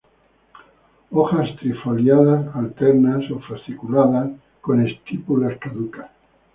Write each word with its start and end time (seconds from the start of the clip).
Hojas 1.11 1.55
trifoliadas, 1.59 2.55
alternas 2.55 3.23
o 3.29 3.37
fasciculadas, 3.41 4.31
con 4.59 4.83
estípulas 4.83 5.59
caducas. 5.59 6.09